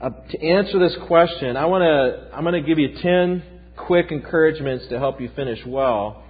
[0.00, 1.58] uh, to answer this question.
[1.58, 3.42] I want to I'm going to give you 10
[3.76, 6.24] quick encouragements to help you finish well.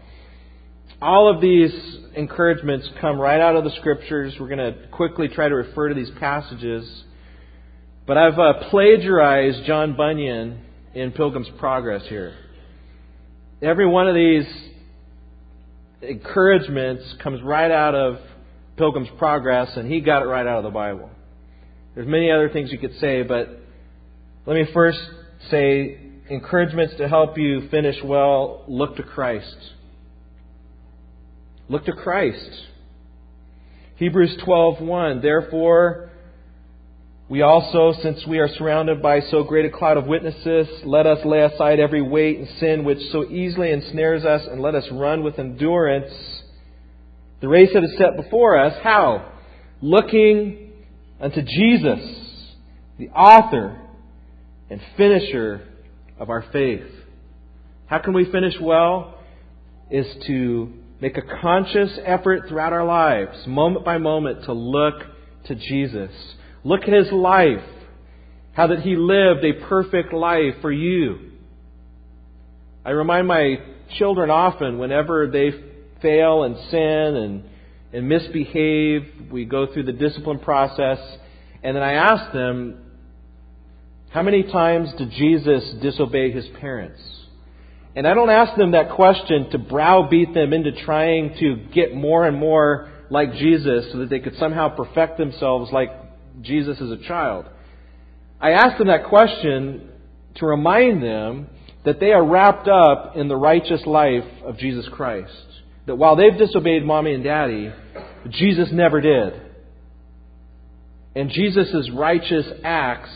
[1.03, 1.73] All of these
[2.15, 4.35] encouragements come right out of the scriptures.
[4.39, 7.05] We're going to quickly try to refer to these passages.
[8.07, 10.61] But I've uh, plagiarized John Bunyan
[10.95, 12.35] in Pilgrim's Progress here.
[13.63, 14.47] Every one of these
[16.03, 18.19] encouragements comes right out of
[18.77, 21.09] Pilgrim's Progress, and he got it right out of the Bible.
[21.95, 23.49] There's many other things you could say, but
[24.45, 24.99] let me first
[25.51, 28.65] say encouragements to help you finish well.
[28.69, 29.57] Look to Christ.
[31.71, 32.51] Look to Christ.
[33.95, 36.11] Hebrews 12:1 Therefore
[37.29, 41.25] we also since we are surrounded by so great a cloud of witnesses let us
[41.25, 45.23] lay aside every weight and sin which so easily ensnares us and let us run
[45.23, 46.13] with endurance
[47.41, 48.75] the race that is set before us.
[48.83, 49.31] How?
[49.81, 50.73] Looking
[51.21, 52.01] unto Jesus,
[52.99, 53.81] the author
[54.69, 55.69] and finisher
[56.19, 56.91] of our faith.
[57.87, 59.15] How can we finish well?
[59.89, 64.95] Is to make a conscious effort throughout our lives, moment by moment, to look
[65.47, 66.11] to Jesus.
[66.65, 67.65] Look at his life.
[68.53, 71.31] How that he lived a perfect life for you.
[72.85, 73.57] I remind my
[73.99, 75.51] children often whenever they
[76.03, 76.81] fail and sin
[77.17, 77.45] and,
[77.93, 79.31] and misbehave.
[79.31, 80.99] We go through the discipline process.
[81.63, 82.85] And then I ask them,
[84.11, 87.01] how many times did Jesus disobey his parents?
[87.97, 92.27] And I don't ask them that question to browbeat them into trying to get more
[92.27, 95.91] and more like Jesus so that they could somehow perfect themselves like
[96.41, 97.47] Jesus as a child.
[98.41, 99.91] I ask them that question
[100.37, 101.49] to remind them
[101.85, 105.33] that they are wrapped up in the righteous life of Jesus Christ.
[105.87, 107.73] That while they've disobeyed mommy and daddy,
[108.29, 109.33] Jesus never did.
[111.17, 113.11] And Jesus' righteous acts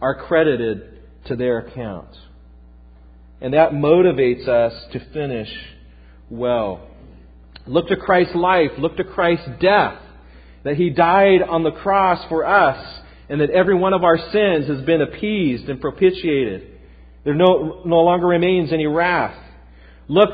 [0.00, 2.08] are credited to their account.
[3.40, 5.48] And that motivates us to finish
[6.28, 6.88] well.
[7.66, 8.70] Look to Christ's life.
[8.78, 10.00] Look to Christ's death.
[10.64, 14.68] That He died on the cross for us and that every one of our sins
[14.68, 16.78] has been appeased and propitiated.
[17.24, 19.36] There no, no longer remains any wrath.
[20.08, 20.30] Look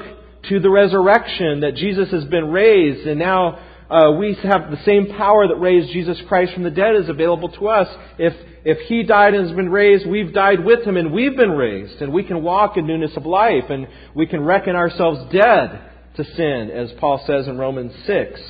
[0.49, 3.59] to the resurrection that Jesus has been raised and now
[3.95, 7.49] uh, we have the same power that raised Jesus Christ from the dead is available
[7.51, 7.87] to us.
[8.19, 11.53] If, if He died and has been raised, we've died with Him and we've been
[11.53, 12.03] raised.
[12.03, 15.81] And we can walk in newness of life and we can reckon ourselves dead
[16.17, 18.41] to sin, as Paul says in Romans 6.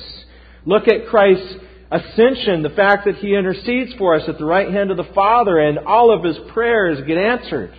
[0.65, 1.57] Look at Christ's
[1.91, 5.59] ascension, the fact that He intercedes for us at the right hand of the Father
[5.59, 7.71] and all of His prayers get answered.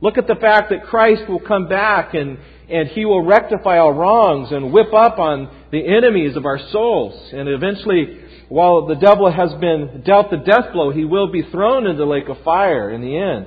[0.00, 2.38] Look at the fact that Christ will come back and,
[2.70, 7.30] and He will rectify our wrongs and whip up on the enemies of our souls.
[7.32, 11.86] And eventually, while the devil has been dealt the death blow, he will be thrown
[11.86, 13.46] into the lake of fire in the end.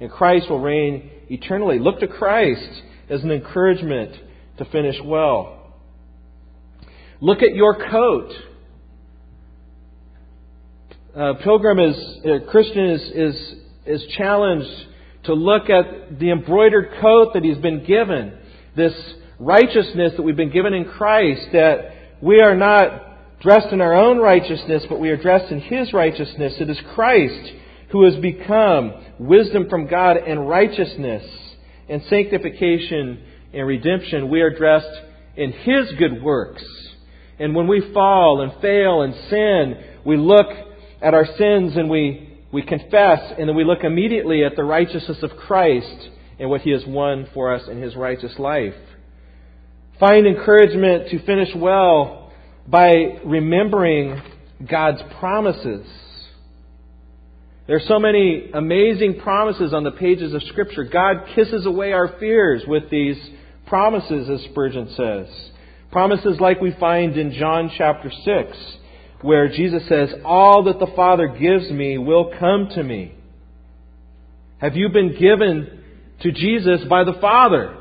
[0.00, 1.78] And Christ will reign eternally.
[1.78, 4.16] Look to Christ as an encouragement
[4.58, 5.74] to finish well.
[7.20, 8.32] Look at your coat.
[11.14, 14.86] Uh, pilgrim is uh, Christian is, is is challenged
[15.24, 18.38] to look at the embroidered coat that he's been given.
[18.76, 18.92] This
[19.40, 24.18] righteousness that we've been given in Christ, that we are not dressed in our own
[24.18, 26.54] righteousness, but we are dressed in His righteousness.
[26.60, 27.52] It is Christ
[27.90, 31.24] who has become wisdom from God and righteousness
[31.88, 34.28] and sanctification and redemption.
[34.28, 35.00] We are dressed
[35.36, 36.64] in His good works.
[37.38, 40.48] And when we fall and fail and sin, we look
[41.00, 45.22] at our sins and we, we confess, and then we look immediately at the righteousness
[45.22, 48.74] of Christ and what He has won for us in His righteous life.
[50.00, 52.32] Find encouragement to finish well
[52.66, 54.18] by remembering
[54.68, 55.86] God's promises.
[57.66, 60.84] There are so many amazing promises on the pages of Scripture.
[60.84, 63.18] God kisses away our fears with these
[63.66, 65.50] promises, as Spurgeon says.
[65.92, 68.76] Promises like we find in John chapter 6,
[69.20, 73.14] where Jesus says, All that the Father gives me will come to me.
[74.62, 75.84] Have you been given
[76.22, 77.76] to Jesus by the Father?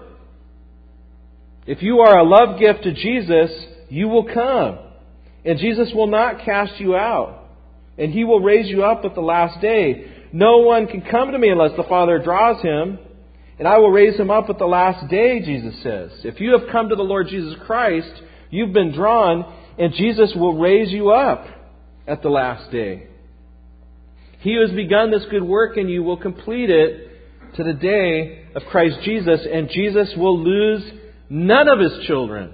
[1.69, 3.51] If you are a love gift to Jesus,
[3.89, 4.79] you will come.
[5.45, 7.45] And Jesus will not cast you out.
[7.95, 10.11] And He will raise you up at the last day.
[10.33, 12.97] No one can come to me unless the Father draws him.
[13.59, 16.09] And I will raise him up at the last day, Jesus says.
[16.23, 19.45] If you have come to the Lord Jesus Christ, you've been drawn,
[19.77, 21.45] and Jesus will raise you up
[22.07, 23.09] at the last day.
[24.39, 27.11] He who has begun this good work in you will complete it
[27.57, 30.98] to the day of Christ Jesus, and Jesus will lose
[31.29, 32.53] none of his children.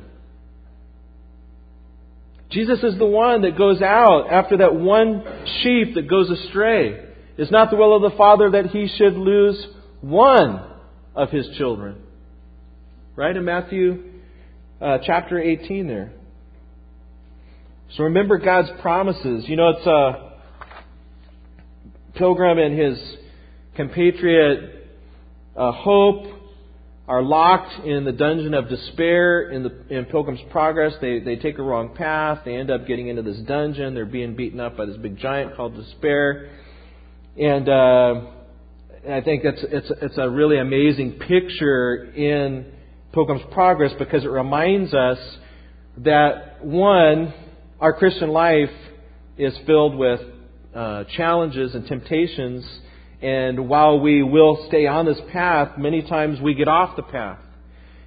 [2.52, 5.24] Jesus is the one that goes out after that one
[5.62, 7.06] sheep that goes astray.
[7.38, 9.66] It's not the will of the Father that he should lose
[10.02, 10.62] one
[11.16, 12.02] of his children.
[13.16, 14.04] Right in Matthew
[14.82, 16.12] uh, chapter 18 there.
[17.96, 19.46] So remember God's promises.
[19.48, 20.30] You know, it's a uh,
[22.16, 22.98] pilgrim and his
[23.76, 24.88] compatriot
[25.56, 26.35] uh, Hope
[27.08, 30.94] are locked in the dungeon of despair in, the, in Pilgrim's Progress.
[31.02, 32.40] They, they take a wrong path.
[32.46, 33.94] They end up getting into this dungeon.
[33.94, 36.50] They're being beaten up by this big giant called Despair.
[37.38, 38.32] And, uh,
[39.10, 42.66] I think that's, it's, it's a really amazing picture in
[43.14, 45.20] Pilgrim's Progress because it reminds us
[45.98, 47.32] that, one,
[47.80, 48.72] our Christian life
[49.38, 50.22] is filled with
[50.74, 52.66] uh, challenges and temptations
[53.26, 57.40] and while we will stay on this path, many times we get off the path.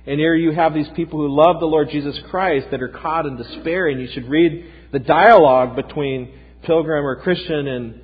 [0.07, 3.26] And here you have these people who love the Lord Jesus Christ that are caught
[3.26, 8.00] in despair, and you should read the dialogue between pilgrim or Christian and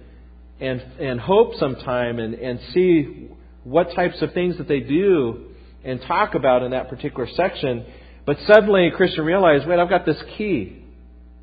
[0.58, 3.28] and and hope sometime and, and see
[3.62, 5.52] what types of things that they do
[5.84, 7.86] and talk about in that particular section.
[8.26, 10.82] But suddenly a Christian realizes, wait, I've got this key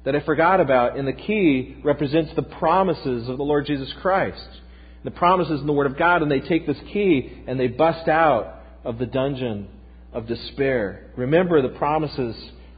[0.04, 4.62] that I forgot about, and the key represents the promises of the Lord Jesus Christ
[5.04, 8.08] the promises in the Word of God, and they take this key and they bust
[8.08, 9.68] out of the dungeon
[10.14, 11.12] of despair.
[11.16, 12.36] Remember the promises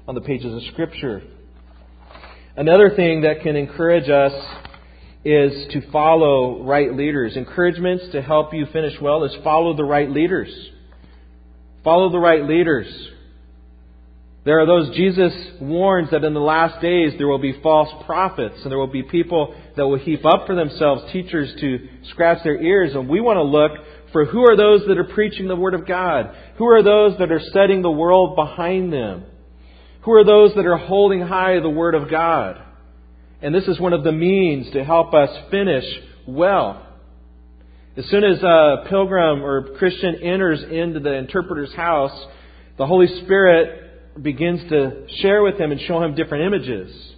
[0.07, 1.21] on the pages of Scripture.
[2.55, 4.33] Another thing that can encourage us
[5.25, 7.35] is to follow right leaders.
[7.35, 10.53] Encouragements to help you finish well is follow the right leaders.
[11.83, 12.87] Follow the right leaders.
[14.45, 15.31] There are those Jesus
[15.61, 19.03] warns that in the last days there will be false prophets and there will be
[19.03, 22.93] people that will heap up for themselves teachers to scratch their ears.
[22.93, 23.71] And we want to look
[24.11, 26.35] for who are those that are preaching the Word of God?
[26.57, 29.25] Who are those that are setting the world behind them?
[30.01, 32.61] Who are those that are holding high the Word of God?
[33.41, 35.85] And this is one of the means to help us finish
[36.27, 36.85] well.
[37.95, 42.27] As soon as a pilgrim or Christian enters into the interpreter's house,
[42.77, 43.82] the Holy Spirit
[44.21, 47.13] begins to share with him and show him different images.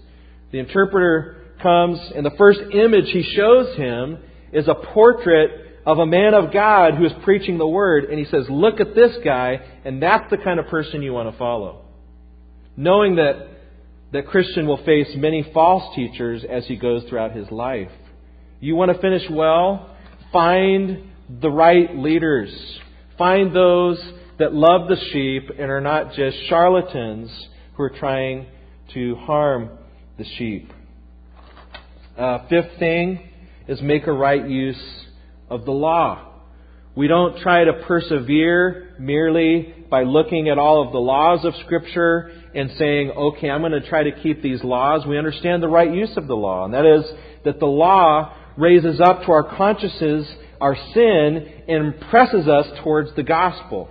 [0.51, 4.19] The interpreter comes, and the first image he shows him
[4.53, 8.25] is a portrait of a man of God who is preaching the word, and he
[8.25, 11.81] says, Look at this guy, and that's the kind of person you want to follow.
[12.77, 13.49] Knowing that
[14.15, 17.91] that Christian will face many false teachers as he goes throughout his life.
[18.61, 19.93] You want to finish well?
[20.31, 22.49] Find the right leaders.
[23.17, 23.99] Find those
[24.39, 27.29] that love the sheep and are not just charlatans
[27.75, 28.47] who are trying
[28.93, 29.69] to harm
[30.17, 30.71] the sheep.
[32.17, 33.29] Uh, fifth thing
[33.67, 35.05] is make a right use
[35.49, 36.33] of the law.
[36.95, 42.31] We don't try to persevere merely by looking at all of the laws of Scripture
[42.53, 45.05] and saying, okay, I'm going to try to keep these laws.
[45.05, 47.03] We understand the right use of the law, and that is
[47.43, 50.25] that the law raises up to our consciences
[50.61, 53.89] our sin and presses us towards the gospel.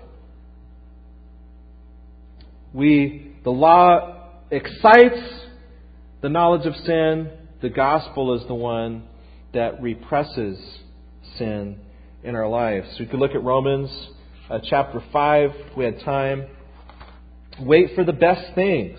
[2.74, 5.20] We, the law excites
[6.22, 7.30] the knowledge of sin.
[7.62, 9.04] The gospel is the one
[9.52, 10.58] that represses
[11.38, 11.78] sin
[12.24, 12.88] in our lives.
[12.92, 13.90] So we could look at Romans
[14.50, 16.46] uh, chapter 5 if we had time.
[17.60, 18.98] Wait for the best things.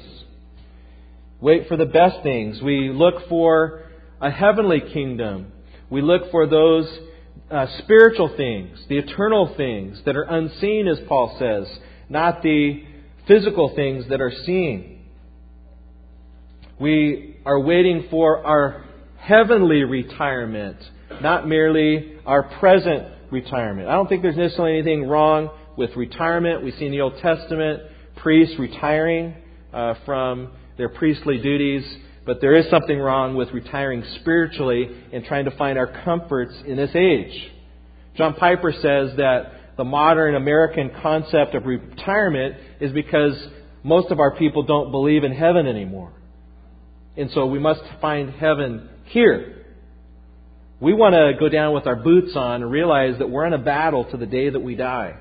[1.42, 2.62] Wait for the best things.
[2.62, 3.84] We look for
[4.22, 5.52] a heavenly kingdom.
[5.90, 6.88] We look for those
[7.52, 11.68] uh, spiritual things, the eternal things that are unseen, as Paul says,
[12.08, 12.95] not the
[13.28, 15.06] physical things that are seen.
[16.80, 18.86] We are waiting for our
[19.18, 20.78] heavenly retirement,
[21.22, 23.88] not merely our present retirement.
[23.88, 26.64] I don't think there's necessarily anything wrong with retirement.
[26.64, 27.84] We see in the Old Testament
[28.18, 29.36] priests retiring
[29.74, 31.84] uh, from their priestly duties,
[32.26, 36.78] but there is something wrong with retiring spiritually and trying to find our comforts in
[36.78, 37.52] this age.
[38.18, 43.34] John Piper says that the modern American concept of retirement is because
[43.84, 46.12] most of our people don't believe in heaven anymore.
[47.18, 49.66] And so we must find heaven here.
[50.80, 53.58] We want to go down with our boots on and realize that we're in a
[53.58, 55.16] battle to the day that we die.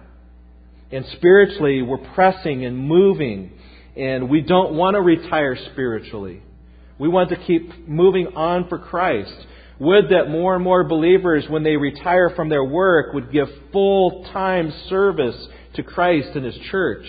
[0.91, 3.53] And spiritually, we're pressing and moving,
[3.97, 6.43] and we don't want to retire spiritually.
[6.99, 9.35] We want to keep moving on for Christ.
[9.81, 14.25] Would that more and more believers, when they retire from their work, would give full
[14.33, 15.37] time service
[15.75, 17.05] to Christ and His church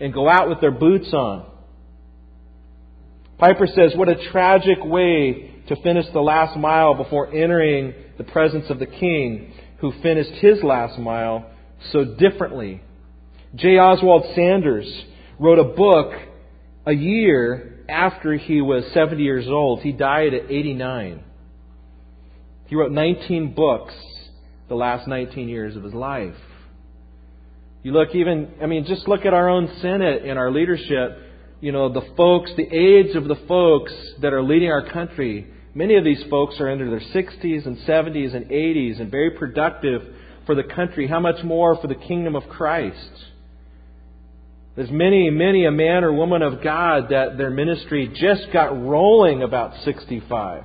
[0.00, 1.46] and go out with their boots on.
[3.38, 8.66] Piper says, What a tragic way to finish the last mile before entering the presence
[8.68, 11.50] of the King who finished his last mile
[11.90, 12.80] so differently.
[13.54, 13.78] J.
[13.78, 14.86] Oswald Sanders
[15.38, 16.12] wrote a book
[16.86, 19.80] a year after he was 70 years old.
[19.80, 21.24] He died at 89.
[22.66, 23.94] He wrote 19 books
[24.68, 26.34] the last 19 years of his life.
[27.82, 31.18] You look even, I mean, just look at our own Senate and our leadership.
[31.60, 35.96] You know, the folks, the age of the folks that are leading our country, many
[35.96, 40.02] of these folks are into their 60s and 70s and 80s and very productive
[40.46, 41.08] for the country.
[41.08, 43.10] How much more for the kingdom of Christ?
[44.74, 49.42] There's many, many a man or woman of God that their ministry just got rolling
[49.42, 50.64] about 65.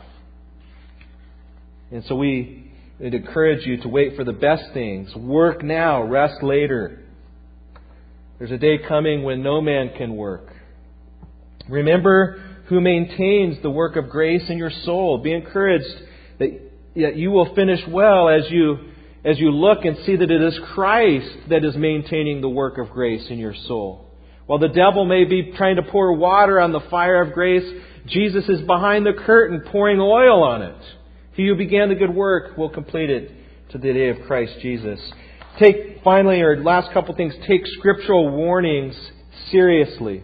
[1.92, 5.14] And so we encourage you to wait for the best things.
[5.16, 7.04] Work now, rest later.
[8.40, 10.50] There's a day coming when no man can work.
[11.70, 15.20] Remember who maintains the work of grace in your soul.
[15.20, 15.86] Be encouraged
[16.40, 16.60] that,
[16.96, 18.78] that you will finish well as you,
[19.24, 22.90] as you look and see that it is Christ that is maintaining the work of
[22.90, 24.06] grace in your soul.
[24.46, 27.66] While the devil may be trying to pour water on the fire of grace,
[28.06, 30.82] Jesus is behind the curtain pouring oil on it.
[31.38, 33.32] He who began the good work will complete it
[33.70, 35.00] to the day of Christ Jesus.
[35.60, 38.96] Take, finally, or last couple things, take scriptural warnings
[39.52, 40.24] seriously.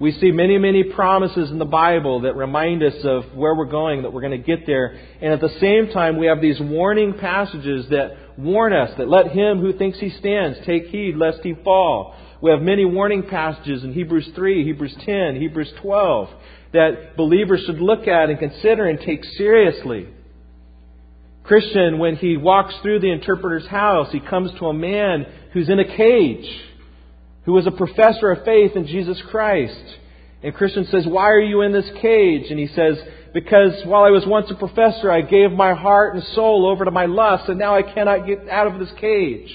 [0.00, 4.02] We see many, many promises in the Bible that remind us of where we're going,
[4.02, 4.98] that we're going to get there.
[5.22, 9.28] And at the same time, we have these warning passages that warn us that let
[9.28, 12.16] him who thinks he stands take heed lest he fall.
[12.42, 16.28] We have many warning passages in Hebrews 3, Hebrews 10, Hebrews 12
[16.74, 20.08] that believers should look at and consider and take seriously.
[21.44, 25.78] Christian, when he walks through the interpreter's house, he comes to a man who's in
[25.78, 26.60] a cage.
[27.44, 29.84] who was a professor of faith in Jesus Christ.
[30.42, 32.50] And Christian says, Why are you in this cage?
[32.50, 32.96] And he says,
[33.34, 36.90] Because while I was once a professor, I gave my heart and soul over to
[36.90, 39.54] my lust, and now I cannot get out of this cage.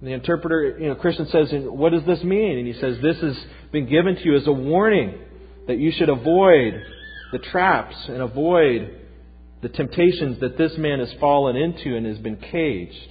[0.00, 2.58] And the interpreter, you know, Christian says, What does this mean?
[2.58, 3.36] And he says, This has
[3.72, 5.18] been given to you as a warning
[5.66, 6.82] that you should avoid
[7.32, 9.00] the traps and avoid
[9.62, 13.10] the temptations that this man has fallen into and has been caged.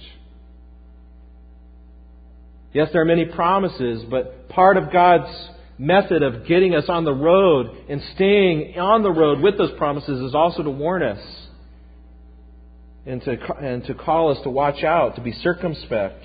[2.72, 5.30] Yes, there are many promises, but part of God's
[5.78, 10.20] method of getting us on the road and staying on the road with those promises
[10.20, 11.20] is also to warn us
[13.04, 16.24] and to, and to call us to watch out, to be circumspect.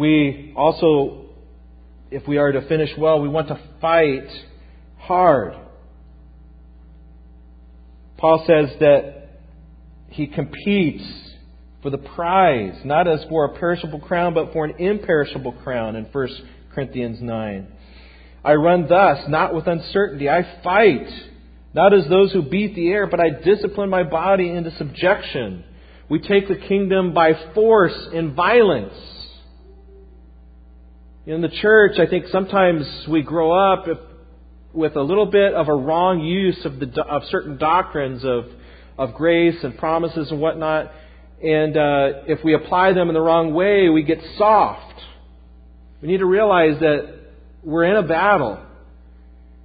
[0.00, 1.26] We also,
[2.10, 4.30] if we are to finish well, we want to fight
[4.96, 5.54] hard.
[8.16, 9.28] Paul says that
[10.08, 11.04] he competes
[11.82, 16.06] for the prize, not as for a perishable crown, but for an imperishable crown in
[16.06, 16.28] 1
[16.74, 17.66] Corinthians 9.
[18.42, 20.30] I run thus, not with uncertainty.
[20.30, 21.12] I fight,
[21.74, 25.62] not as those who beat the air, but I discipline my body into subjection.
[26.08, 28.94] We take the kingdom by force and violence.
[31.30, 33.86] In the church, I think sometimes we grow up
[34.72, 38.46] with a little bit of a wrong use of, the, of certain doctrines of,
[38.98, 40.90] of grace and promises and whatnot.
[41.40, 45.00] And uh, if we apply them in the wrong way, we get soft.
[46.02, 47.14] We need to realize that
[47.62, 48.58] we're in a battle.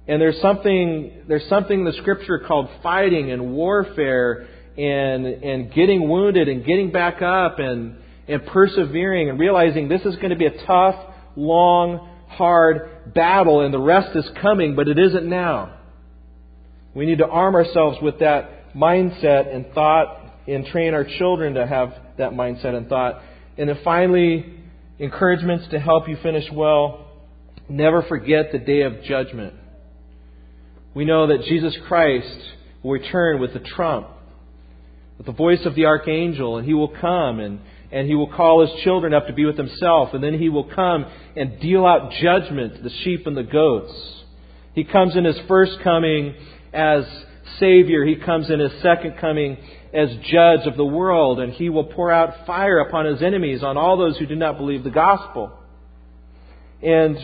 [0.06, 4.46] And there's something, there's something in the scripture called fighting and warfare
[4.78, 7.96] and, and getting wounded and getting back up and,
[8.28, 13.72] and persevering and realizing this is going to be a tough, long, hard battle and
[13.72, 15.78] the rest is coming, but it isn't now.
[16.94, 21.66] We need to arm ourselves with that mindset and thought and train our children to
[21.66, 23.20] have that mindset and thought.
[23.58, 24.54] And then finally,
[24.98, 27.06] encouragements to help you finish well.
[27.68, 29.54] Never forget the day of judgment.
[30.94, 32.38] We know that Jesus Christ
[32.82, 34.08] will return with the trump,
[35.18, 37.60] with the voice of the archangel, and he will come and
[37.92, 40.64] and he will call his children up to be with himself, and then he will
[40.64, 41.06] come
[41.36, 43.92] and deal out judgment to the sheep and the goats.
[44.74, 46.34] He comes in his first coming
[46.72, 47.04] as
[47.58, 48.04] Savior.
[48.04, 49.56] He comes in his second coming
[49.94, 53.76] as judge of the world, and he will pour out fire upon his enemies, on
[53.76, 55.52] all those who do not believe the gospel.
[56.82, 57.16] And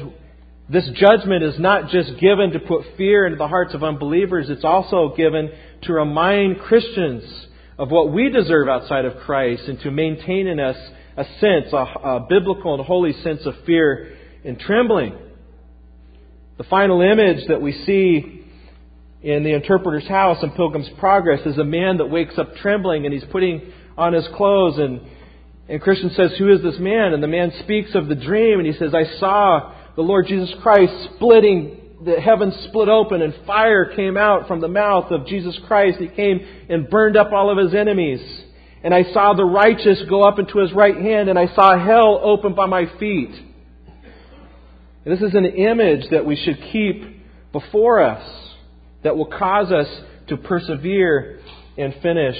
[0.71, 4.65] this judgment is not just given to put fear into the hearts of unbelievers, it's
[4.65, 5.51] also given
[5.83, 7.25] to remind Christians
[7.83, 10.77] of what we deserve outside of Christ and to maintain in us
[11.17, 15.19] a sense, a, a biblical and holy sense of fear and trembling.
[16.59, 18.45] The final image that we see
[19.21, 23.13] in the interpreter's house in Pilgrim's Progress is a man that wakes up trembling and
[23.13, 25.01] he's putting on his clothes and
[25.69, 27.13] and Christian says, Who is this man?
[27.13, 30.55] And the man speaks of the dream and he says, I saw the Lord Jesus
[30.63, 35.59] Christ splitting the heavens split open and fire came out from the mouth of Jesus
[35.67, 35.99] Christ.
[35.99, 38.21] He came and burned up all of his enemies.
[38.83, 42.21] And I saw the righteous go up into his right hand, and I saw hell
[42.23, 43.31] open by my feet.
[45.05, 47.23] And this is an image that we should keep
[47.53, 48.29] before us
[49.05, 49.87] that will cause us
[50.29, 51.41] to persevere
[51.79, 52.37] and finish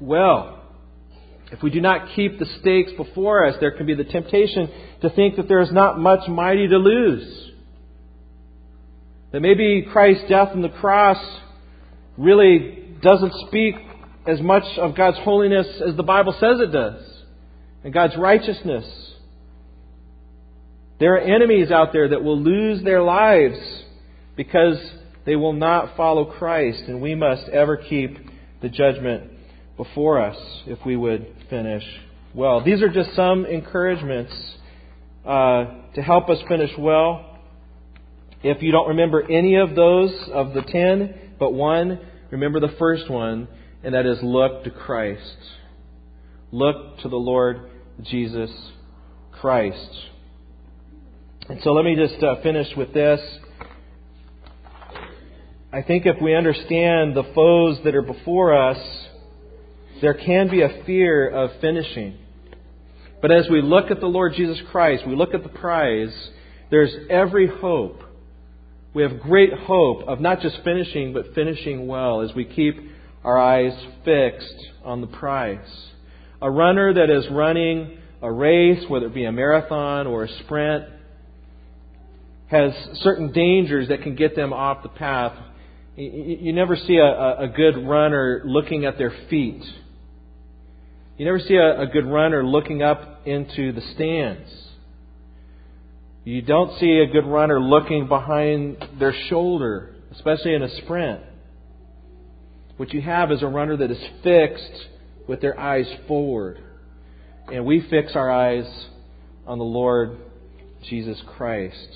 [0.00, 0.58] well.
[1.50, 4.70] If we do not keep the stakes before us, there can be the temptation
[5.02, 7.51] to think that there is not much mighty to lose.
[9.32, 11.18] That maybe Christ's death on the cross
[12.16, 13.74] really doesn't speak
[14.26, 17.02] as much of God's holiness as the Bible says it does,
[17.82, 18.84] and God's righteousness.
[21.00, 23.58] There are enemies out there that will lose their lives
[24.36, 24.78] because
[25.24, 28.16] they will not follow Christ, and we must ever keep
[28.60, 29.30] the judgment
[29.76, 31.82] before us if we would finish
[32.34, 32.62] well.
[32.62, 34.32] These are just some encouragements
[35.24, 35.64] uh,
[35.94, 37.31] to help us finish well.
[38.44, 43.08] If you don't remember any of those, of the ten, but one, remember the first
[43.08, 43.46] one,
[43.84, 45.36] and that is look to Christ.
[46.50, 47.70] Look to the Lord
[48.02, 48.50] Jesus
[49.30, 49.90] Christ.
[51.48, 53.20] And so let me just uh, finish with this.
[55.72, 58.78] I think if we understand the foes that are before us,
[60.00, 62.18] there can be a fear of finishing.
[63.20, 66.12] But as we look at the Lord Jesus Christ, we look at the prize,
[66.70, 68.02] there's every hope
[68.94, 72.76] we have great hope of not just finishing, but finishing well as we keep
[73.24, 73.72] our eyes
[74.04, 75.90] fixed on the prize.
[76.42, 80.84] A runner that is running a race, whether it be a marathon or a sprint,
[82.48, 85.32] has certain dangers that can get them off the path.
[85.96, 89.62] You never see a, good runner looking at their feet.
[91.16, 94.50] You never see a good runner looking up into the stands.
[96.24, 101.20] You don't see a good runner looking behind their shoulder, especially in a sprint.
[102.76, 104.86] What you have is a runner that is fixed
[105.26, 106.58] with their eyes forward.
[107.52, 108.86] And we fix our eyes
[109.46, 110.16] on the Lord
[110.88, 111.88] Jesus Christ.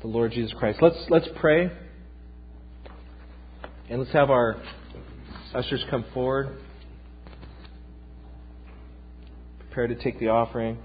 [0.00, 0.80] The Lord Jesus Christ.
[0.82, 1.70] Let's let's pray.
[3.88, 4.60] And let's have our
[5.54, 6.58] ushers come forward.
[9.72, 10.76] Prepare to take the offering.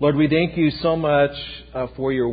[0.00, 1.32] Lord, we thank you so much
[1.74, 2.30] uh, for your